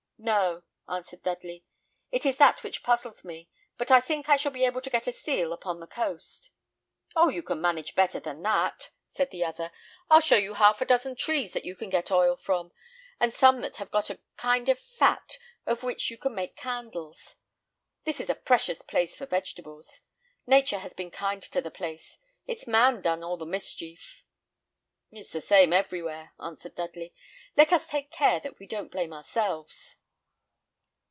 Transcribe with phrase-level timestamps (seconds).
[0.23, 1.65] "No," answered Dudley;
[2.11, 5.07] "it is that which puzzles me; but I think I shall be able to get
[5.07, 6.51] a seal upon the coast."
[7.15, 7.29] "Oh!
[7.29, 9.71] you can manage better than that," said the other.
[10.11, 12.71] "I'll show you half a dozen trees that you can get oil from,
[13.19, 17.37] and some that have got a kind of fat, of which you can make candles.
[18.03, 20.01] This is a precious place for vegetables.
[20.45, 24.23] Nature has been kind to the place; it's man's done all the mischief."
[25.09, 27.11] "It's the same everywhere," answered Dudley;
[27.57, 29.95] "let us take care that we don't blame ourselves."